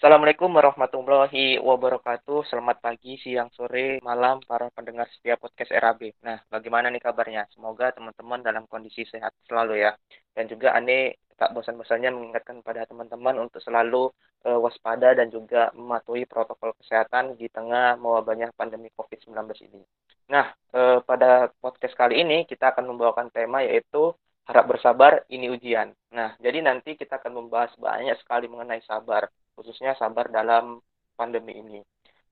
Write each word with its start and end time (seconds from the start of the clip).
Assalamualaikum 0.00 0.48
warahmatullahi 0.56 1.60
wabarakatuh. 1.60 2.48
Selamat 2.48 2.80
pagi, 2.80 3.20
siang, 3.20 3.52
sore, 3.52 4.00
malam 4.00 4.40
para 4.48 4.72
pendengar 4.72 5.04
setiap 5.12 5.44
podcast 5.44 5.68
RAB. 5.68 6.16
Nah, 6.24 6.40
bagaimana 6.48 6.88
nih 6.88 7.04
kabarnya? 7.04 7.44
Semoga 7.52 7.92
teman-teman 7.92 8.40
dalam 8.40 8.64
kondisi 8.64 9.04
sehat 9.04 9.36
selalu 9.44 9.84
ya. 9.84 9.92
Dan 10.32 10.48
juga 10.48 10.72
Ane 10.72 11.20
tak 11.36 11.52
bosan-bosannya 11.52 12.16
mengingatkan 12.16 12.64
pada 12.64 12.88
teman-teman 12.88 13.44
untuk 13.44 13.60
selalu 13.60 14.08
uh, 14.48 14.56
waspada 14.64 15.12
dan 15.12 15.28
juga 15.28 15.68
mematuhi 15.76 16.24
protokol 16.24 16.72
kesehatan 16.80 17.36
di 17.36 17.52
tengah 17.52 18.00
mewabahnya 18.00 18.56
pandemi 18.56 18.88
COVID-19 18.96 19.36
ini. 19.68 19.84
Nah, 20.32 20.48
uh, 20.72 21.04
pada 21.04 21.52
podcast 21.60 21.92
kali 21.92 22.24
ini 22.24 22.48
kita 22.48 22.72
akan 22.72 22.88
membawakan 22.88 23.28
tema 23.28 23.68
yaitu 23.68 24.16
harap 24.48 24.64
bersabar, 24.64 25.28
ini 25.28 25.52
ujian. 25.52 25.92
Nah, 26.16 26.40
jadi 26.40 26.64
nanti 26.64 26.96
kita 26.96 27.20
akan 27.20 27.36
membahas 27.36 27.76
banyak 27.76 28.16
sekali 28.16 28.48
mengenai 28.48 28.80
sabar 28.88 29.28
khususnya 29.60 29.92
sabar 30.00 30.32
dalam 30.32 30.80
pandemi 31.12 31.60
ini. 31.60 31.84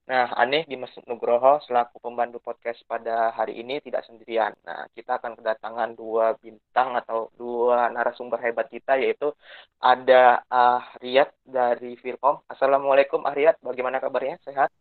Nah, 0.09 0.33
Aneh 0.41 0.65
Dimas 0.65 0.89
Nugroho 1.05 1.61
selaku 1.69 2.01
pembantu 2.01 2.41
podcast 2.41 2.81
pada 2.89 3.29
hari 3.37 3.61
ini 3.61 3.77
tidak 3.85 4.09
sendirian. 4.09 4.57
Nah, 4.65 4.89
kita 4.97 5.21
akan 5.21 5.37
kedatangan 5.37 5.93
dua 5.93 6.33
bintang 6.41 6.97
atau 6.97 7.29
dua 7.37 7.93
narasumber 7.93 8.41
hebat 8.41 8.73
kita 8.73 8.97
yaitu 8.97 9.29
ada 9.77 10.41
uh, 10.49 10.81
Riyad 11.05 11.29
dari 11.45 12.01
Vilkom. 12.01 12.41
Assalamualaikum 12.49 13.21
Riyad, 13.21 13.61
bagaimana 13.61 14.01
kabarnya? 14.01 14.41
Sehat? 14.49 14.73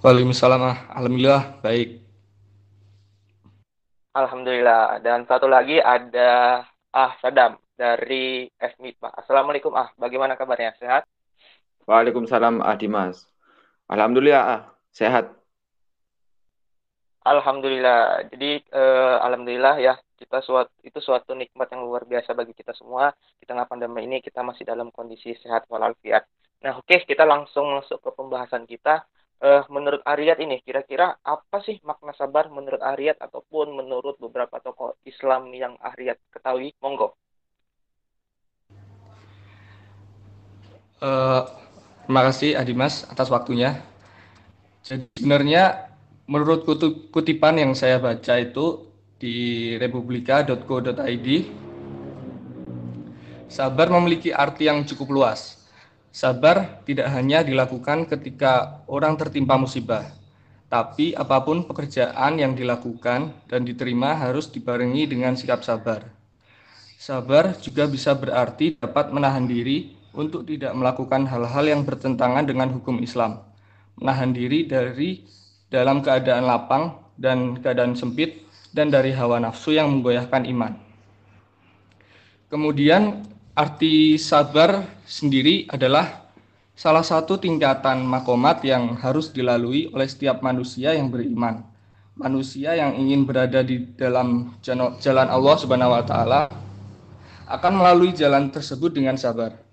Waalaikumsalam. 0.00 0.88
Alhamdulillah 0.88 1.60
baik. 1.60 2.00
Alhamdulillah. 4.16 5.04
Dan 5.04 5.28
satu 5.28 5.44
lagi 5.44 5.76
ada 5.76 6.64
Ah 6.88 7.12
Sadam 7.20 7.60
dari 7.78 8.50
FMIT, 8.58 8.98
Pak. 8.98 9.22
Assalamualaikum, 9.22 9.70
Ah. 9.78 9.94
Bagaimana 9.94 10.34
kabarnya? 10.34 10.74
Sehat? 10.82 11.06
Waalaikumsalam, 11.86 12.58
Ah 12.58 12.74
Dimas. 12.74 13.30
Alhamdulillah, 13.86 14.42
Ah. 14.42 14.62
Sehat. 14.90 15.30
Alhamdulillah. 17.22 18.26
Jadi, 18.34 18.66
eh, 18.66 19.16
Alhamdulillah 19.22 19.78
ya, 19.78 19.94
kita 20.18 20.42
suatu, 20.42 20.74
itu 20.82 20.98
suatu 20.98 21.38
nikmat 21.38 21.70
yang 21.70 21.86
luar 21.86 22.02
biasa 22.02 22.34
bagi 22.34 22.56
kita 22.56 22.74
semua. 22.74 23.14
Di 23.38 23.46
tengah 23.46 23.68
pandemi 23.70 24.02
ini, 24.08 24.18
kita 24.18 24.42
masih 24.42 24.66
dalam 24.66 24.90
kondisi 24.90 25.36
sehat 25.38 25.70
walafiat. 25.70 26.26
Nah, 26.64 26.74
oke, 26.82 26.90
okay, 26.90 27.06
kita 27.06 27.22
langsung 27.22 27.70
masuk 27.78 28.02
ke 28.02 28.10
pembahasan 28.18 28.66
kita. 28.66 29.06
Uh, 29.38 29.62
menurut 29.70 30.02
Ariyat 30.02 30.42
ini, 30.42 30.58
kira-kira 30.66 31.14
apa 31.22 31.62
sih 31.62 31.78
makna 31.86 32.10
sabar 32.10 32.50
menurut 32.50 32.82
Ariyat 32.82 33.22
ataupun 33.22 33.70
menurut 33.70 34.18
beberapa 34.18 34.58
tokoh 34.58 34.98
Islam 35.06 35.54
yang 35.54 35.78
Ariyat 35.78 36.18
ketahui? 36.34 36.74
Monggo. 36.82 37.14
Uh, 40.98 41.46
terima 42.06 42.22
kasih 42.26 42.58
Adimas 42.58 43.06
atas 43.06 43.30
waktunya. 43.30 43.78
Jadi 44.82 45.06
sebenarnya 45.14 45.94
menurut 46.26 46.66
kutipan 47.14 47.54
yang 47.54 47.72
saya 47.78 48.02
baca 48.02 48.34
itu 48.40 48.90
di 49.18 49.74
republika.co.id 49.78 51.28
sabar 53.46 53.86
memiliki 53.94 54.34
arti 54.34 54.66
yang 54.66 54.82
cukup 54.82 55.08
luas. 55.10 55.62
Sabar 56.10 56.82
tidak 56.82 57.14
hanya 57.14 57.46
dilakukan 57.46 58.08
ketika 58.10 58.82
orang 58.90 59.14
tertimpa 59.14 59.54
musibah, 59.54 60.02
tapi 60.66 61.14
apa 61.14 61.38
pun 61.46 61.62
pekerjaan 61.62 62.42
yang 62.42 62.58
dilakukan 62.58 63.30
dan 63.46 63.60
diterima 63.62 64.18
harus 64.18 64.50
dibarengi 64.50 65.06
dengan 65.06 65.38
sikap 65.38 65.62
sabar. 65.62 66.02
Sabar 66.98 67.54
juga 67.62 67.86
bisa 67.86 68.10
berarti 68.18 68.74
dapat 68.74 69.14
menahan 69.14 69.46
diri 69.46 69.97
untuk 70.18 70.42
tidak 70.42 70.74
melakukan 70.74 71.30
hal-hal 71.30 71.62
yang 71.62 71.86
bertentangan 71.86 72.42
dengan 72.42 72.74
hukum 72.74 72.98
Islam, 72.98 73.38
menahan 74.02 74.34
diri 74.34 74.66
dari 74.66 75.22
dalam 75.70 76.02
keadaan 76.02 76.42
lapang 76.42 76.98
dan 77.14 77.62
keadaan 77.62 77.94
sempit, 77.94 78.42
dan 78.74 78.90
dari 78.90 79.14
hawa 79.14 79.38
nafsu 79.38 79.72
yang 79.72 79.88
menggoyahkan 79.88 80.44
iman. 80.50 80.74
Kemudian, 82.50 83.22
arti 83.54 84.18
sabar 84.18 84.84
sendiri 85.06 85.70
adalah 85.70 86.28
salah 86.74 87.02
satu 87.02 87.38
tingkatan 87.38 88.02
makomat 88.06 88.62
yang 88.66 88.98
harus 88.98 89.30
dilalui 89.30 89.90
oleh 89.90 90.08
setiap 90.08 90.42
manusia 90.42 90.94
yang 90.94 91.10
beriman. 91.10 91.62
Manusia 92.18 92.74
yang 92.74 92.98
ingin 92.98 93.22
berada 93.22 93.62
di 93.62 93.86
dalam 93.94 94.58
jalan 94.98 95.28
Allah 95.30 95.54
Subhanahu 95.54 95.94
wa 95.94 96.02
taala 96.02 96.40
akan 97.46 97.72
melalui 97.78 98.10
jalan 98.10 98.50
tersebut 98.50 98.90
dengan 98.90 99.14
sabar. 99.14 99.67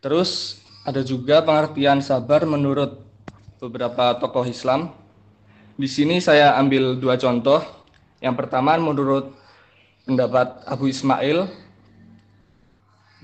Terus 0.00 0.60
ada 0.88 1.04
juga 1.04 1.44
pengertian 1.44 2.00
sabar 2.00 2.48
menurut 2.48 3.04
beberapa 3.60 4.16
tokoh 4.16 4.48
Islam. 4.48 4.96
Di 5.76 5.84
sini 5.84 6.24
saya 6.24 6.56
ambil 6.56 6.96
dua 6.96 7.20
contoh. 7.20 7.60
Yang 8.20 8.36
pertama 8.40 8.80
menurut 8.80 9.32
pendapat 10.08 10.64
Abu 10.64 10.88
Ismail 10.88 11.48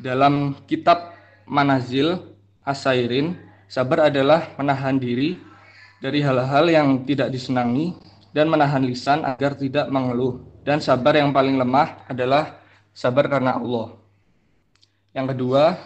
dalam 0.00 0.56
kitab 0.68 1.16
Manazil 1.48 2.20
Asairin, 2.60 3.40
sabar 3.72 4.12
adalah 4.12 4.52
menahan 4.60 5.00
diri 5.00 5.40
dari 6.04 6.20
hal-hal 6.20 6.68
yang 6.68 7.08
tidak 7.08 7.32
disenangi 7.32 7.96
dan 8.36 8.52
menahan 8.52 8.84
lisan 8.84 9.24
agar 9.24 9.56
tidak 9.56 9.88
mengeluh. 9.88 10.44
Dan 10.60 10.84
sabar 10.84 11.16
yang 11.16 11.32
paling 11.32 11.56
lemah 11.56 12.04
adalah 12.04 12.60
sabar 12.92 13.32
karena 13.32 13.56
Allah. 13.56 13.96
Yang 15.16 15.26
kedua, 15.32 15.78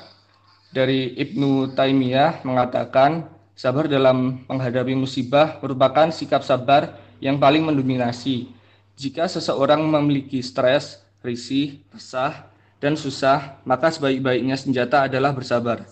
dari 0.71 1.15
Ibnu 1.19 1.75
Taimiyah 1.75 2.47
mengatakan 2.47 3.27
sabar 3.59 3.91
dalam 3.91 4.47
menghadapi 4.47 4.95
musibah 4.95 5.59
merupakan 5.59 6.09
sikap 6.15 6.47
sabar 6.47 6.97
yang 7.19 7.37
paling 7.37 7.67
mendominasi. 7.67 8.49
Jika 8.95 9.27
seseorang 9.27 9.83
memiliki 9.83 10.41
stres, 10.41 11.03
risih, 11.21 11.83
resah, 11.93 12.49
dan 12.81 12.97
susah, 12.97 13.61
maka 13.69 13.93
sebaik-baiknya 13.93 14.57
senjata 14.57 15.05
adalah 15.05 15.37
bersabar. 15.37 15.85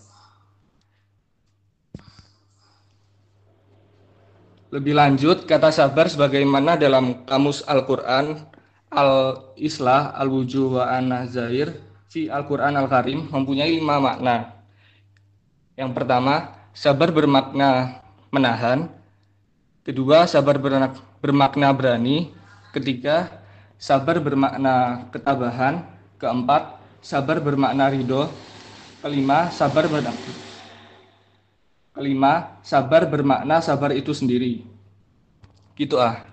Lebih 4.69 4.93
lanjut, 4.93 5.49
kata 5.49 5.73
sabar 5.73 6.13
sebagaimana 6.13 6.77
dalam 6.77 7.25
kamus 7.25 7.65
Al-Quran, 7.65 8.45
Al-Islah, 8.93 10.13
Al-Wujuh 10.13 10.77
wa 10.77 10.85
An-Nazair, 10.93 11.73
fi 12.09 12.29
Al-Quran 12.29 12.77
Al-Karim 12.77 13.33
mempunyai 13.33 13.73
lima 13.81 13.97
makna. 13.97 14.58
Yang 15.79 15.95
pertama, 15.95 16.59
sabar 16.75 17.15
bermakna 17.15 18.03
menahan. 18.35 18.91
Kedua, 19.87 20.27
sabar 20.27 20.59
bermakna 21.23 21.71
berani. 21.71 22.35
Ketiga, 22.75 23.31
sabar 23.79 24.19
bermakna 24.19 25.07
ketabahan. 25.15 25.87
Keempat, 26.19 26.83
sabar 26.99 27.39
bermakna 27.39 27.95
ridho. 27.95 28.27
Kelima, 28.99 29.55
sabar 29.55 29.87
bermakna 29.87 30.19
Kelima, 31.95 32.59
sabar 32.67 33.07
bermakna 33.07 33.63
sabar 33.63 33.95
itu 33.95 34.11
sendiri. 34.11 34.67
Gitu 35.79 35.95
ah. 35.95 36.27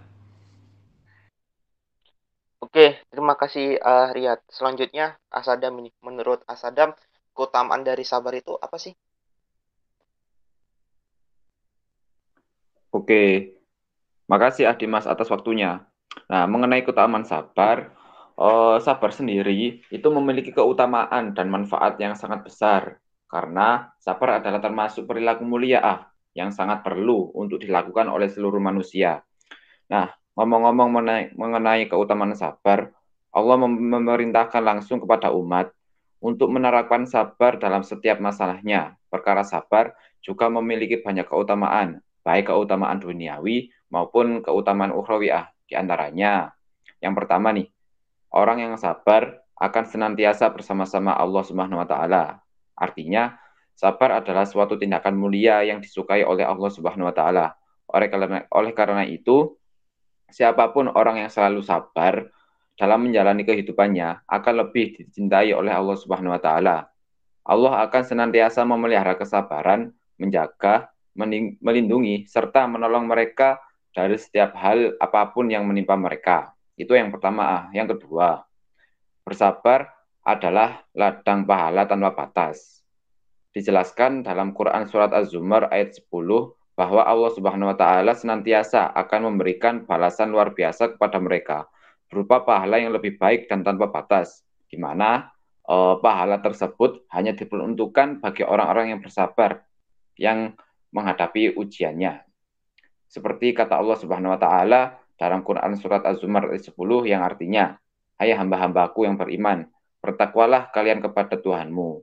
Oke, 2.58 2.98
terima 3.14 3.38
kasih 3.38 3.78
uh, 3.78 4.10
Riyad. 4.10 4.42
Selanjutnya, 4.50 5.22
Asadam 5.30 5.78
ini. 5.86 5.94
Menurut 6.02 6.42
Asadam, 6.50 6.98
keutamaan 7.38 7.86
dari 7.86 8.02
sabar 8.02 8.34
itu 8.34 8.58
apa 8.58 8.82
sih? 8.82 8.98
Oke, 12.96 13.52
makasih 14.32 14.72
Adimas 14.72 15.04
atas 15.04 15.28
waktunya. 15.28 15.84
Nah, 16.32 16.48
mengenai 16.48 16.80
keutamaan 16.80 17.28
sabar, 17.28 17.92
uh, 18.40 18.80
sabar 18.80 19.12
sendiri 19.12 19.84
itu 19.92 20.08
memiliki 20.16 20.56
keutamaan 20.56 21.36
dan 21.36 21.52
manfaat 21.52 22.00
yang 22.00 22.16
sangat 22.16 22.48
besar 22.48 23.04
karena 23.28 23.92
sabar 24.00 24.40
adalah 24.40 24.64
termasuk 24.64 25.04
perilaku 25.12 25.44
mulia 25.44 25.84
ah, 25.84 26.00
yang 26.40 26.56
sangat 26.56 26.88
perlu 26.88 27.36
untuk 27.36 27.60
dilakukan 27.60 28.08
oleh 28.08 28.32
seluruh 28.32 28.64
manusia. 28.64 29.28
Nah, 29.92 30.16
ngomong-ngomong 30.40 30.88
mengenai, 30.96 31.24
mengenai 31.36 31.92
keutamaan 31.92 32.32
sabar, 32.32 32.96
Allah 33.36 33.58
memerintahkan 33.60 34.64
langsung 34.64 35.04
kepada 35.04 35.36
umat 35.36 35.68
untuk 36.24 36.48
menerapkan 36.48 37.04
sabar 37.04 37.60
dalam 37.60 37.84
setiap 37.84 38.24
masalahnya. 38.24 38.96
Perkara 39.12 39.44
sabar 39.44 39.92
juga 40.24 40.48
memiliki 40.48 41.04
banyak 41.04 41.28
keutamaan, 41.28 42.00
baik 42.26 42.50
keutamaan 42.50 42.98
duniawi 42.98 43.70
maupun 43.94 44.42
keutamaan 44.42 44.90
ukhrawiyah. 44.92 45.54
Di 45.70 45.78
antaranya, 45.78 46.58
yang 46.98 47.14
pertama 47.14 47.54
nih, 47.54 47.70
orang 48.34 48.66
yang 48.66 48.74
sabar 48.82 49.46
akan 49.62 49.84
senantiasa 49.86 50.50
bersama-sama 50.50 51.14
Allah 51.14 51.44
Subhanahu 51.46 51.80
wa 51.80 51.88
taala. 51.88 52.42
Artinya, 52.76 53.38
sabar 53.78 54.20
adalah 54.20 54.44
suatu 54.50 54.76
tindakan 54.76 55.16
mulia 55.16 55.62
yang 55.64 55.80
disukai 55.80 56.26
oleh 56.26 56.44
Allah 56.44 56.68
Subhanahu 56.74 57.08
wa 57.08 57.16
taala. 57.16 57.46
Oleh 57.86 58.10
karena 58.10 58.44
oleh 58.50 58.74
karena 58.74 59.06
itu, 59.06 59.56
siapa 60.34 60.74
pun 60.74 60.90
orang 60.90 61.24
yang 61.24 61.32
selalu 61.32 61.62
sabar 61.62 62.26
dalam 62.76 63.08
menjalani 63.08 63.48
kehidupannya 63.48 64.28
akan 64.28 64.54
lebih 64.68 65.00
dicintai 65.00 65.56
oleh 65.56 65.72
Allah 65.72 65.96
Subhanahu 65.96 66.36
wa 66.36 66.42
taala. 66.42 66.78
Allah 67.46 67.86
akan 67.86 68.04
senantiasa 68.04 68.66
memelihara 68.66 69.14
kesabaran, 69.16 69.94
menjaga, 70.18 70.90
melindungi, 71.16 72.28
serta 72.28 72.68
menolong 72.68 73.08
mereka 73.08 73.64
dari 73.96 74.20
setiap 74.20 74.54
hal 74.60 75.00
apa 75.00 75.32
pun 75.32 75.48
yang 75.48 75.64
menimpa 75.64 75.96
mereka. 75.96 76.52
Itu 76.76 76.94
yang 76.94 77.10
pertama. 77.10 77.48
Ah. 77.48 77.64
Yang 77.72 77.96
kedua, 77.96 78.44
bersabar 79.24 79.96
adalah 80.22 80.84
ladang 80.92 81.48
pahala 81.48 81.88
tanpa 81.88 82.12
batas. 82.12 82.84
Dijelaskan 83.56 84.28
dalam 84.28 84.52
Quran 84.52 84.84
Surat 84.92 85.16
Az-Zumar 85.16 85.72
ayat 85.72 85.96
10 85.96 86.12
bahwa 86.76 87.08
Allah 87.08 87.32
Subhanahu 87.32 87.72
wa 87.72 87.78
taala 87.80 88.12
senantiasa 88.12 88.92
akan 88.92 89.32
memberikan 89.32 89.88
balasan 89.88 90.36
luar 90.36 90.52
biasa 90.52 91.00
kepada 91.00 91.24
mereka 91.24 91.64
berupa 92.12 92.44
pahala 92.44 92.84
yang 92.84 92.92
lebih 92.92 93.16
baik 93.16 93.48
dan 93.48 93.64
tanpa 93.64 93.88
batas 93.88 94.44
di 94.68 94.76
mana 94.76 95.32
uh, 95.72 95.98
pahala 96.04 96.44
tersebut 96.44 97.08
hanya 97.16 97.32
diperuntukkan 97.32 98.20
bagi 98.20 98.44
orang-orang 98.44 98.92
yang 98.92 99.00
bersabar 99.00 99.64
yang 100.20 100.52
menghadapi 100.96 101.60
ujiannya. 101.60 102.24
Seperti 103.12 103.52
kata 103.52 103.76
Allah 103.76 104.00
Subhanahu 104.00 104.32
wa 104.32 104.40
taala 104.40 104.82
dalam 105.20 105.44
Quran 105.44 105.76
surat 105.76 106.08
Az-Zumar 106.08 106.48
ayat 106.48 106.72
10 106.72 107.04
yang 107.04 107.20
artinya, 107.20 107.76
"Hai 108.16 108.32
hamba-hambaku 108.32 109.04
yang 109.04 109.20
beriman, 109.20 109.68
bertakwalah 110.00 110.72
kalian 110.72 111.04
kepada 111.04 111.36
Tuhanmu." 111.36 112.00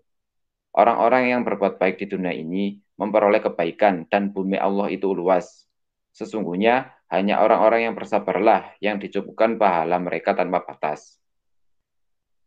Orang-orang 0.73 1.33
yang 1.33 1.41
berbuat 1.45 1.77
baik 1.77 2.01
di 2.01 2.07
dunia 2.09 2.33
ini 2.33 2.81
memperoleh 2.97 3.45
kebaikan 3.45 4.09
dan 4.09 4.33
bumi 4.33 4.57
Allah 4.57 4.89
itu 4.89 5.13
luas. 5.13 5.69
Sesungguhnya 6.13 6.93
hanya 7.13 7.45
orang-orang 7.45 7.93
yang 7.93 7.95
bersabarlah 7.97 8.73
yang 8.81 8.97
dicukupkan 8.97 9.61
pahala 9.61 10.01
mereka 10.01 10.33
tanpa 10.33 10.65
batas. 10.65 11.21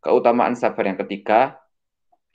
Keutamaan 0.01 0.57
sabar 0.57 0.89
yang 0.89 0.97
ketiga 1.01 1.61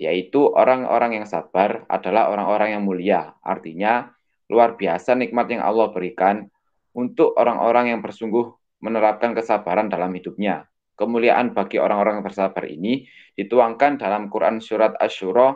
yaitu 0.00 0.48
orang-orang 0.48 1.20
yang 1.20 1.26
sabar 1.28 1.84
adalah 1.92 2.32
orang-orang 2.32 2.80
yang 2.80 2.82
mulia. 2.88 3.36
Artinya 3.44 4.08
luar 4.48 4.80
biasa 4.80 5.12
nikmat 5.12 5.52
yang 5.52 5.60
Allah 5.60 5.92
berikan 5.92 6.48
untuk 6.96 7.36
orang-orang 7.36 7.92
yang 7.92 8.00
bersungguh 8.00 8.48
menerapkan 8.80 9.36
kesabaran 9.36 9.92
dalam 9.92 10.08
hidupnya. 10.16 10.64
Kemuliaan 10.96 11.52
bagi 11.52 11.76
orang-orang 11.76 12.20
yang 12.20 12.26
bersabar 12.26 12.64
ini 12.64 13.04
dituangkan 13.36 14.00
dalam 14.00 14.32
Quran 14.32 14.64
Surat 14.64 14.96
Ash-Shura 14.96 15.52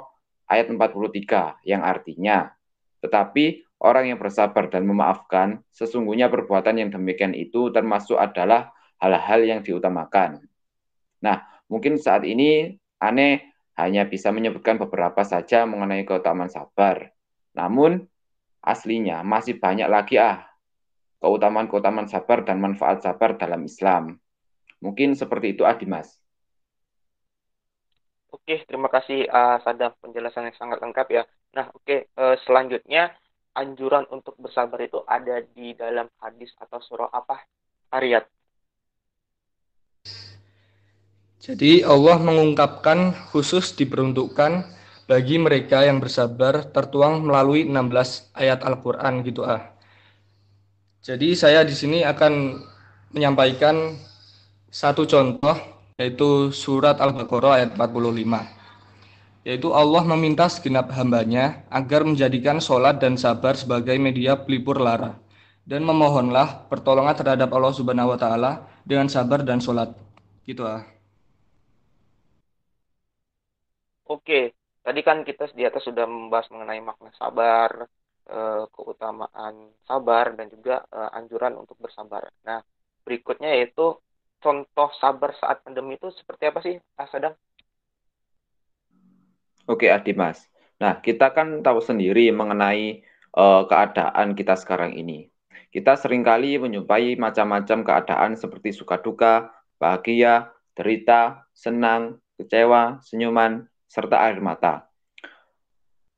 ayat 0.52 0.69
43 0.69 1.64
yang 1.64 1.81
artinya 1.81 2.52
tetapi 3.05 3.61
orang 3.85 4.17
yang 4.17 4.19
bersabar 4.19 4.73
dan 4.73 4.88
memaafkan 4.88 5.61
sesungguhnya 5.69 6.32
perbuatan 6.32 6.81
yang 6.81 6.88
demikian 6.88 7.37
itu 7.37 7.69
termasuk 7.69 8.17
adalah 8.17 8.73
hal-hal 8.96 9.44
yang 9.44 9.61
diutamakan. 9.61 10.41
Nah, 11.20 11.44
mungkin 11.69 12.00
saat 12.00 12.25
ini 12.25 12.81
aneh 12.96 13.44
hanya 13.75 14.06
bisa 14.06 14.31
menyebutkan 14.31 14.79
beberapa 14.79 15.26
saja 15.26 15.67
mengenai 15.67 16.06
keutamaan 16.06 16.50
sabar. 16.50 17.11
Namun 17.55 18.06
aslinya 18.62 19.21
masih 19.26 19.59
banyak 19.59 19.87
lagi 19.91 20.17
ah 20.19 20.47
keutamaan-keutamaan 21.19 22.06
sabar 22.06 22.44
dan 22.44 22.61
manfaat 22.61 23.03
sabar 23.03 23.35
dalam 23.35 23.65
Islam. 23.65 24.21
Mungkin 24.85 25.17
seperti 25.17 25.56
itu 25.56 25.65
ah 25.65 25.75
Dimas. 25.75 26.21
Oke, 28.35 28.67
terima 28.67 28.91
kasih 28.91 29.31
uh, 29.31 29.62
Sadam 29.62 29.94
penjelasan 30.03 30.50
yang 30.50 30.59
sangat 30.59 30.82
lengkap 30.82 31.06
ya. 31.06 31.23
Nah, 31.55 31.70
oke, 31.70 32.11
uh, 32.19 32.35
selanjutnya 32.43 33.15
anjuran 33.55 34.05
untuk 34.11 34.35
bersabar 34.37 34.82
itu 34.82 35.00
ada 35.06 35.38
di 35.55 35.73
dalam 35.79 36.11
hadis 36.19 36.50
atau 36.59 36.82
surah 36.82 37.15
apa? 37.15 37.38
Ariat. 37.94 38.27
Jadi 41.44 41.85
Allah 41.85 42.17
mengungkapkan 42.25 43.12
khusus 43.29 43.76
diperuntukkan 43.76 44.64
bagi 45.05 45.37
mereka 45.37 45.85
yang 45.85 46.00
bersabar 46.00 46.64
tertuang 46.73 47.20
melalui 47.20 47.69
16 47.69 48.32
ayat 48.32 48.64
Al-Qur'an 48.64 49.20
gitu 49.20 49.44
ah. 49.44 49.76
Jadi 51.05 51.37
saya 51.37 51.61
di 51.61 51.76
sini 51.76 52.00
akan 52.00 52.64
menyampaikan 53.12 53.93
satu 54.73 55.05
contoh 55.05 55.52
yaitu 56.00 56.49
surat 56.49 56.96
Al-Baqarah 56.96 57.61
ayat 57.61 57.76
45 57.76 59.44
yaitu 59.44 59.69
Allah 59.76 60.02
meminta 60.17 60.49
segenap 60.49 60.88
hambanya 60.96 61.69
agar 61.69 62.08
menjadikan 62.08 62.56
sholat 62.56 63.05
dan 63.05 63.20
sabar 63.20 63.52
sebagai 63.52 64.00
media 64.00 64.41
pelipur 64.41 64.81
lara 64.81 65.20
dan 65.69 65.85
memohonlah 65.85 66.73
pertolongan 66.73 67.12
terhadap 67.20 67.52
Allah 67.52 67.76
Subhanahu 67.76 68.17
wa 68.17 68.19
taala 68.20 68.64
dengan 68.88 69.12
sabar 69.12 69.44
dan 69.44 69.61
sholat. 69.61 69.93
Gitu 70.49 70.64
ah. 70.64 70.94
Oke, 74.05 74.53
tadi 74.85 75.01
kan 75.01 75.25
kita 75.25 75.49
di 75.56 75.65
atas 75.65 75.89
sudah 75.89 76.05
membahas 76.05 76.53
mengenai 76.53 76.81
makna 76.85 77.11
sabar, 77.17 77.89
eh, 78.29 78.65
keutamaan 78.69 79.73
sabar 79.89 80.37
dan 80.37 80.53
juga 80.53 80.85
eh, 80.93 81.11
anjuran 81.17 81.56
untuk 81.56 81.81
bersabar. 81.81 82.29
Nah, 82.45 82.61
berikutnya 83.05 83.56
yaitu 83.56 83.97
contoh 84.45 84.89
sabar 85.01 85.33
saat 85.41 85.65
pandemi 85.65 85.97
itu 85.97 86.12
seperti 86.12 86.45
apa 86.53 86.61
sih, 86.61 86.77
Asadang? 87.01 87.33
Oke, 89.65 89.89
Adimas. 89.89 90.45
Nah, 90.77 91.01
kita 91.01 91.33
kan 91.33 91.65
tahu 91.65 91.81
sendiri 91.81 92.29
mengenai 92.29 93.01
uh, 93.33 93.65
keadaan 93.65 94.37
kita 94.37 94.61
sekarang 94.61 94.93
ini. 94.93 95.33
Kita 95.73 95.97
sering 95.97 96.21
kali 96.21 96.61
menyupai 96.61 97.17
macam-macam 97.17 97.81
keadaan 97.81 98.37
seperti 98.37 98.77
suka 98.77 99.01
duka, 99.01 99.49
bahagia, 99.81 100.53
derita, 100.77 101.49
senang, 101.56 102.21
kecewa, 102.37 103.01
senyuman, 103.01 103.65
serta 103.88 104.20
air 104.25 104.40
mata. 104.40 104.88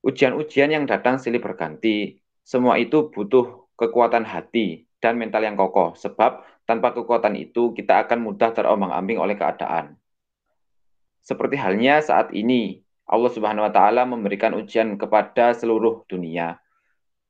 Ujian-ujian 0.06 0.70
yang 0.70 0.84
datang 0.86 1.18
silih 1.18 1.42
berganti, 1.42 2.22
semua 2.46 2.78
itu 2.78 3.10
butuh 3.10 3.66
kekuatan 3.74 4.22
hati 4.22 4.86
dan 5.02 5.18
mental 5.18 5.42
yang 5.42 5.58
kokoh, 5.58 5.98
sebab 5.98 6.46
tanpa 6.66 6.94
kekuatan 6.94 7.34
itu, 7.38 7.74
kita 7.74 8.06
akan 8.06 8.22
mudah 8.22 8.50
terombang-ambing 8.54 9.18
oleh 9.18 9.38
keadaan. 9.38 9.94
Seperti 11.22 11.58
halnya 11.58 11.98
saat 12.02 12.30
ini, 12.30 12.86
Allah 13.06 13.30
Subhanahu 13.30 13.66
wa 13.66 13.72
taala 13.74 14.02
memberikan 14.02 14.54
ujian 14.54 14.98
kepada 14.98 15.54
seluruh 15.54 16.02
dunia 16.10 16.58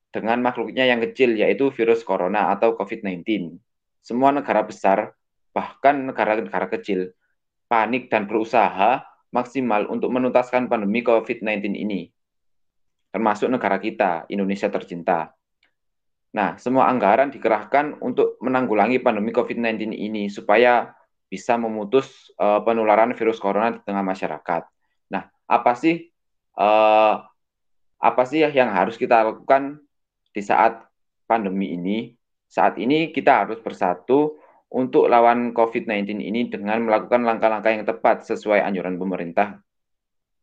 dengan 0.09 0.41
makhluknya 0.41 0.89
yang 0.89 1.05
kecil 1.05 1.37
yaitu 1.37 1.69
virus 1.69 2.01
corona 2.01 2.49
atau 2.53 2.73
COVID-19. 2.77 3.57
Semua 4.01 4.33
negara 4.33 4.65
besar, 4.65 5.13
bahkan 5.53 6.09
negara-negara 6.09 6.73
kecil, 6.73 7.13
panik 7.69 8.09
dan 8.09 8.25
berusaha 8.25 9.05
maksimal 9.35 9.89
untuk 9.91 10.13
menuntaskan 10.15 10.71
pandemi 10.71 11.03
COVID-19 11.03 11.75
ini. 11.75 12.11
Termasuk 13.11 13.49
negara 13.49 13.81
kita, 13.81 14.29
Indonesia 14.29 14.69
tercinta. 14.69 15.33
Nah, 16.37 16.61
semua 16.61 16.93
anggaran 16.93 17.33
dikerahkan 17.33 17.97
untuk 18.05 18.37
menanggulangi 18.45 19.01
pandemi 19.01 19.33
COVID-19 19.33 19.97
ini 19.97 20.29
supaya 20.29 20.93
bisa 21.27 21.57
memutus 21.57 22.31
uh, 22.39 22.61
penularan 22.61 23.17
virus 23.17 23.41
corona 23.41 23.73
di 23.73 23.81
tengah 23.83 24.05
masyarakat. 24.05 24.63
Nah, 25.11 25.33
apa 25.49 25.73
sih 25.75 26.13
uh, 26.61 27.25
apa 27.97 28.23
sih 28.29 28.45
yang 28.45 28.71
harus 28.71 29.01
kita 29.01 29.25
lakukan 29.25 29.81
di 30.31 30.43
saat 30.45 30.85
pandemi 31.25 31.73
ini? 31.73 32.15
Saat 32.47 32.79
ini 32.79 33.11
kita 33.11 33.43
harus 33.43 33.59
bersatu 33.59 34.39
untuk 34.73 35.07
lawan 35.07 35.55
COVID-19 35.55 36.19
ini 36.19 36.51
dengan 36.51 36.83
melakukan 36.83 37.23
langkah-langkah 37.23 37.71
yang 37.71 37.87
tepat 37.87 38.27
sesuai 38.27 38.63
anjuran 38.67 38.99
pemerintah. 38.99 39.63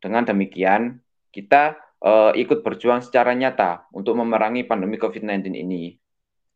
Dengan 0.00 0.24
demikian, 0.24 1.00
kita 1.28 1.76
uh, 2.00 2.32
ikut 2.32 2.64
berjuang 2.64 3.04
secara 3.04 3.36
nyata 3.36 3.88
untuk 3.92 4.16
memerangi 4.16 4.64
pandemi 4.64 4.96
COVID-19 4.96 5.52
ini. 5.52 5.96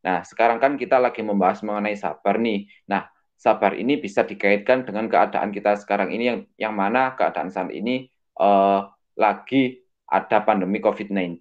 Nah, 0.05 0.25
sekarang 0.25 0.63
kan 0.63 0.81
kita 0.81 0.97
lagi 0.97 1.21
membahas 1.21 1.61
mengenai 1.61 1.99
sabar 1.99 2.41
nih. 2.41 2.69
Nah, 2.89 3.09
sabar 3.37 3.77
ini 3.77 4.01
bisa 4.01 4.25
dikaitkan 4.25 4.89
dengan 4.89 5.11
keadaan 5.11 5.53
kita 5.53 5.77
sekarang 5.77 6.15
ini 6.15 6.25
yang 6.25 6.39
yang 6.57 6.75
mana 6.75 7.13
keadaan 7.19 7.53
saat 7.53 7.75
ini 7.75 8.09
uh, 8.41 8.89
lagi 9.19 9.85
ada 10.09 10.41
pandemi 10.41 10.81
COVID-19. 10.81 11.37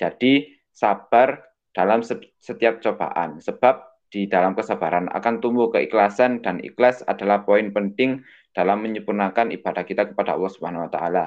Jadi, 0.00 0.48
sabar 0.72 1.44
dalam 1.72 2.00
setiap 2.40 2.80
cobaan 2.80 3.40
sebab 3.40 3.91
di 4.12 4.28
dalam 4.28 4.52
kesabaran 4.52 5.08
akan 5.08 5.40
tumbuh 5.40 5.72
keikhlasan 5.72 6.44
dan 6.44 6.60
ikhlas 6.60 7.00
adalah 7.08 7.48
poin 7.48 7.72
penting 7.72 8.20
dalam 8.52 8.84
menyempurnakan 8.84 9.48
ibadah 9.56 9.88
kita 9.88 10.12
kepada 10.12 10.36
Allah 10.36 10.52
Subhanahu 10.52 10.84
wa 10.84 10.92
taala. 10.92 11.26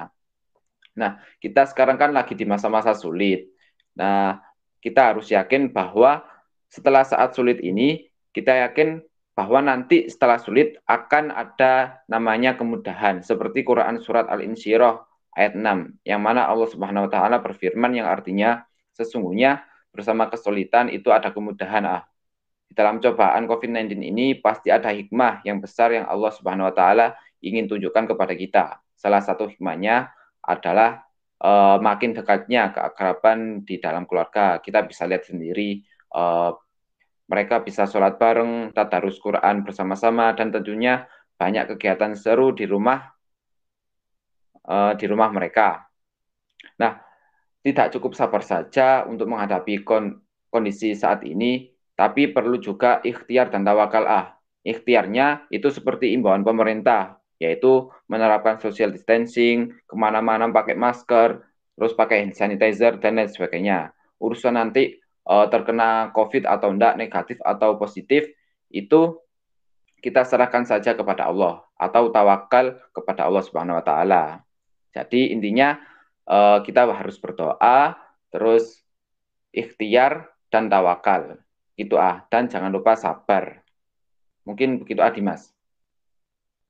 Nah, 0.93 1.17
kita 1.41 1.65
sekarang 1.65 1.97
kan 1.97 2.13
lagi 2.13 2.37
di 2.37 2.45
masa-masa 2.45 2.93
sulit. 2.93 3.49
Nah, 3.97 4.37
kita 4.79 5.11
harus 5.11 5.33
yakin 5.33 5.73
bahwa 5.73 6.21
setelah 6.69 7.01
saat 7.01 7.33
sulit 7.33 7.57
ini, 7.65 8.05
kita 8.29 8.69
yakin 8.69 9.01
bahwa 9.35 9.59
nanti 9.65 10.07
setelah 10.07 10.39
sulit 10.39 10.79
akan 10.87 11.33
ada 11.33 11.99
namanya 12.07 12.55
kemudahan. 12.55 13.25
Seperti 13.25 13.65
Quran 13.67 13.99
Surat 13.99 14.29
Al-Insyirah 14.31 14.95
ayat 15.35 15.57
6, 15.57 15.99
yang 16.07 16.21
mana 16.23 16.47
Allah 16.47 16.69
Subhanahu 16.71 17.09
wa 17.09 17.11
taala 17.11 17.43
berfirman 17.43 17.91
yang 17.97 18.07
artinya 18.07 18.63
sesungguhnya 18.95 19.67
bersama 19.91 20.31
kesulitan 20.31 20.87
itu 20.87 21.11
ada 21.11 21.35
kemudahan 21.35 21.83
ah. 21.83 22.03
Dalam 22.72 23.00
cobaan 23.00 23.48
COVID-19 23.48 24.01
ini 24.01 24.36
pasti 24.39 24.74
ada 24.74 24.91
hikmah 24.91 25.45
yang 25.48 25.63
besar 25.63 25.95
yang 25.95 26.05
Allah 26.10 26.31
Subhanahu 26.34 26.67
wa 26.69 26.75
taala 26.75 27.15
ingin 27.39 27.69
tunjukkan 27.69 28.15
kepada 28.15 28.34
kita. 28.34 28.65
Salah 28.98 29.22
satu 29.22 29.48
hikmahnya 29.48 30.12
adalah 30.43 31.05
uh, 31.39 31.77
makin 31.79 32.17
dekatnya 32.17 32.74
keakraban 32.74 33.63
di 33.63 33.77
dalam 33.77 34.10
keluarga. 34.10 34.60
Kita 34.60 34.84
bisa 34.84 35.05
lihat 35.05 35.29
sendiri 35.29 35.84
uh, 36.15 36.51
mereka 37.25 37.62
bisa 37.62 37.89
sholat 37.89 38.22
bareng, 38.22 38.69
tadarus 38.72 39.17
Quran 39.17 39.65
bersama-sama, 39.65 40.34
dan 40.38 40.53
tentunya 40.53 41.10
banyak 41.36 41.74
kegiatan 41.75 42.13
seru 42.13 42.53
di 42.53 42.69
rumah 42.69 43.01
uh, 44.69 44.93
di 44.93 45.05
rumah 45.10 45.29
mereka. 45.34 45.89
Nah, 46.77 47.01
tidak 47.65 47.98
cukup 47.98 48.13
sabar 48.13 48.45
saja 48.45 49.03
untuk 49.10 49.25
menghadapi 49.25 49.81
kon 49.81 50.22
kondisi 50.53 50.93
saat 50.95 51.25
ini, 51.25 51.75
tapi 51.95 52.31
perlu 52.31 52.59
juga 52.59 52.99
ikhtiar 53.01 53.49
dan 53.49 53.63
tawakal 53.63 54.03
ah. 54.05 54.35
Ikhtiarnya 54.65 55.47
itu 55.53 55.71
seperti 55.71 56.11
imbauan 56.11 56.43
pemerintah, 56.43 57.21
yaitu 57.39 57.87
menerapkan 58.11 58.59
social 58.59 58.91
distancing, 58.91 59.71
ke 59.85 59.95
mana-mana 59.95 60.49
pakai 60.51 60.75
masker, 60.75 61.39
terus 61.77 61.93
pakai 61.93 62.25
hand 62.27 62.35
sanitizer, 62.35 62.97
dan 62.99 63.15
lain 63.15 63.29
sebagainya. 63.29 63.93
Urusan 64.17 64.57
nanti 64.57 64.97
uh, 65.29 65.47
terkena 65.47 66.09
COVID 66.11 66.49
atau 66.49 66.73
enggak, 66.73 66.97
negatif 66.97 67.37
atau 67.45 67.77
positif, 67.77 68.25
itu 68.73 69.21
kita 70.01 70.25
serahkan 70.25 70.65
saja 70.65 70.97
kepada 70.97 71.29
Allah 71.29 71.65
atau 71.77 72.09
tawakal 72.09 72.77
kepada 72.91 73.25
Allah 73.25 73.43
Subhanahu 73.45 73.79
wa 73.79 73.85
taala. 73.85 74.23
Jadi 74.93 75.29
intinya 75.29 75.77
uh, 76.25 76.59
kita 76.65 76.89
harus 76.89 77.21
berdoa, 77.21 77.95
terus 78.33 78.81
ikhtiar 79.53 80.29
dan 80.49 80.73
tawakal. 80.73 81.44
Itu 81.75 82.00
ah 82.00 82.24
dan 82.32 82.48
jangan 82.48 82.72
lupa 82.72 82.96
sabar. 82.96 83.60
Mungkin 84.48 84.82
begitu 84.84 85.03
ah 85.03 85.12
Dimas. 85.12 85.51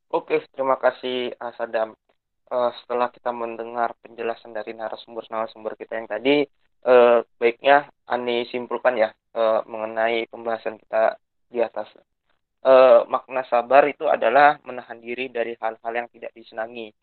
Oke, 0.10 0.42
terima 0.54 0.78
kasih 0.78 1.34
Sadam. 1.58 1.98
Uh, 2.46 2.70
setelah 2.78 3.10
kita 3.10 3.34
mendengar 3.34 3.98
penjelasan 4.06 4.54
dari 4.54 4.78
narasumber-narasumber 4.78 5.74
kita 5.82 5.98
yang 5.98 6.06
tadi, 6.06 6.46
uh, 6.86 7.26
baiknya 7.42 7.90
Ani 8.06 8.46
simpulkan 8.54 8.96
ya 8.96 9.10
uh, 9.34 9.66
mengenai 9.66 10.30
pembahasan 10.30 10.78
kita 10.78 11.18
di 11.50 11.60
atas. 11.60 11.90
Uh, 12.62 13.06
makna 13.10 13.46
sabar 13.50 13.86
itu 13.90 14.06
adalah 14.06 14.62
menahan 14.62 14.98
diri 15.02 15.30
dari 15.30 15.58
hal-hal 15.58 15.94
yang 15.94 16.10
tidak 16.10 16.34
disenangi, 16.38 16.94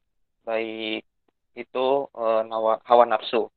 baik 0.47 1.03
itu 1.59 1.87
uh, 2.15 2.43
hawa 2.87 3.05
nafsu. 3.07 3.51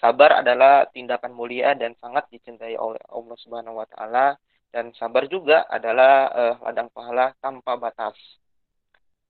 Sabar 0.00 0.40
adalah 0.40 0.88
tindakan 0.88 1.36
mulia 1.36 1.76
dan 1.76 1.92
sangat 2.00 2.24
dicintai 2.32 2.72
oleh 2.80 3.00
Allah 3.12 3.36
Subhanahu 3.36 3.84
wa 3.84 3.86
taala 3.86 4.32
dan 4.72 4.94
sabar 4.96 5.26
juga 5.26 5.66
adalah 5.66 6.30
uh, 6.32 6.54
ladang 6.64 6.88
pahala 6.94 7.36
tanpa 7.42 7.76
batas. 7.76 8.16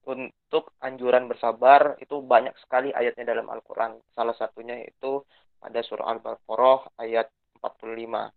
Untuk 0.05 0.77
anjuran 0.81 1.27
bersabar 1.27 1.97
itu 2.00 2.23
banyak 2.25 2.55
sekali 2.61 2.93
ayatnya 2.93 3.35
dalam 3.37 3.49
Al-Qur'an. 3.49 3.99
Salah 4.12 4.37
satunya 4.37 4.79
itu 4.85 5.25
pada 5.61 5.81
surah 5.85 6.07
Al-Baqarah 6.17 7.03
ayat 7.03 7.29
45. 7.59 8.31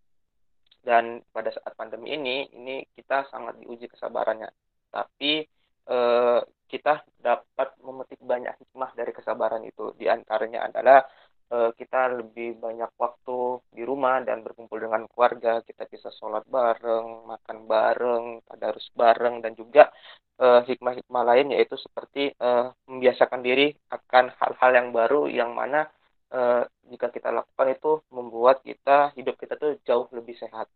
Dan 0.84 1.24
pada 1.32 1.50
saat 1.56 1.72
pandemi 1.80 2.12
ini, 2.12 2.52
ini 2.52 2.84
kita 2.92 3.32
sangat 3.32 3.56
diuji 3.64 3.88
kesabarannya. 3.88 4.52
Tapi 4.92 5.48
eh, 5.88 6.40
kita 6.68 6.94
dapat 7.24 7.80
memetik 7.80 8.20
banyak 8.20 8.52
hikmah 8.60 8.92
dari 8.92 9.16
kesabaran 9.16 9.64
itu. 9.64 9.96
Di 9.96 10.12
antaranya 10.12 10.68
adalah 10.68 11.08
kita 11.54 12.00
lebih 12.20 12.58
banyak 12.58 12.92
waktu 12.98 13.62
di 13.70 13.86
rumah 13.86 14.18
dan 14.26 14.42
berkumpul 14.42 14.82
dengan 14.82 15.06
keluarga. 15.06 15.62
Kita 15.62 15.86
bisa 15.86 16.10
sholat 16.18 16.44
bareng, 16.50 17.30
makan 17.30 17.58
bareng, 17.70 18.26
tadarus 18.50 18.90
bareng, 18.98 19.46
dan 19.46 19.54
juga 19.54 19.94
eh, 20.42 20.62
hikmah-hikmah 20.66 21.24
lain 21.30 21.48
yaitu 21.54 21.78
seperti 21.78 22.34
eh, 22.34 22.66
membiasakan 22.90 23.42
diri 23.46 23.70
akan 23.94 24.34
hal-hal 24.40 24.72
yang 24.74 24.90
baru 24.90 25.30
yang 25.30 25.54
mana 25.54 25.86
uh, 26.34 26.64
jika 26.90 27.14
kita 27.14 27.30
lakukan 27.30 27.68
itu 27.72 27.92
membuat 28.10 28.66
kita 28.66 29.14
hidup 29.16 29.38
kita 29.38 29.56
tuh 29.56 29.78
jauh 29.86 30.10
lebih 30.12 30.36
sehat. 30.36 30.68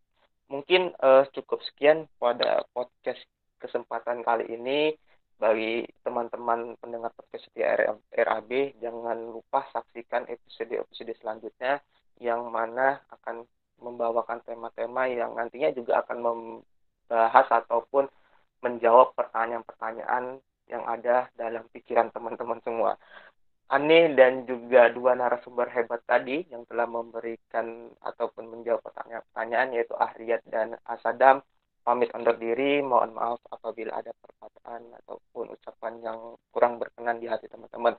Mungkin 0.47 0.95
uh, 1.01 1.27
cukup 1.33 1.59
sekian 1.67 2.07
pada 2.21 2.63
podcast 2.71 3.19
kesempatan 3.59 4.21
kali 4.23 4.47
ini 4.53 4.95
bagi 5.37 5.85
teman-teman 6.01 6.73
pendengar 6.81 7.13
podcast 7.13 7.45
setia 7.45 7.77
RAB 8.09 8.51
jangan 8.81 9.17
lupa 9.29 9.69
saksikan 9.69 10.25
episode-episode 10.25 11.13
selanjutnya 11.21 11.77
yang 12.17 12.49
mana 12.49 12.97
akan 13.13 13.45
membawakan 13.77 14.41
tema-tema 14.41 15.05
yang 15.05 15.37
nantinya 15.37 15.69
juga 15.77 16.01
akan 16.01 16.17
membahas 16.25 17.47
ataupun 17.61 18.09
menjawab 18.65 19.13
pertanyaan-pertanyaan 19.13 20.41
yang 20.67 20.83
ada 20.89 21.29
dalam 21.37 21.69
pikiran 21.69 22.09
teman-teman 22.09 22.57
semua. 22.65 22.97
Ani 23.67 24.15
dan 24.15 24.47
juga 24.47 24.87
dua 24.89 25.13
narasumber 25.13 25.67
hebat 25.69 25.99
tadi 26.07 26.47
yang 26.47 26.63
telah 26.65 26.87
memberikan 26.87 27.91
ataupun 27.99 28.47
menjawab 28.47 28.79
pertanyaan-pertanyaan 28.79 29.75
yaitu 29.75 29.93
Ahriyat 29.93 30.41
dan 30.47 30.79
Asadam 30.87 31.43
pamit 31.87 32.11
undur 32.11 32.35
diri 32.35 32.83
mohon 32.83 33.15
maaf 33.15 33.39
apabila 33.47 33.95
ada 33.95 34.11
perkataan 34.11 34.91
ataupun 34.91 35.55
ucapan 35.55 35.93
yang 36.03 36.19
kurang 36.51 36.83
berkenan 36.83 37.15
di 37.23 37.31
hati 37.31 37.47
teman-teman. 37.47 37.95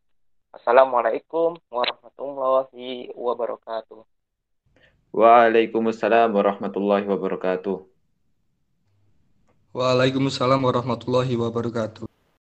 Assalamualaikum 0.53 1.57
warahmatullahi 1.73 3.09
wabarakatuh. 3.17 4.05
Waalaikumsalam 5.17 6.29
warahmatullahi 6.37 7.09
wabarakatuh. 7.09 7.81
Waalaikumsalam 9.73 10.61
warahmatullahi 10.61 11.33
wabarakatuh 11.41 12.18